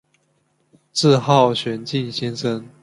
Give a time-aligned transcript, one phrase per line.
[0.91, 2.67] 自号玄静先生。